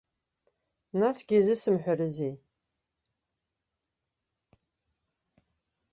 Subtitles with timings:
[0.99, 2.33] Насгьы изысымҳәарызеи!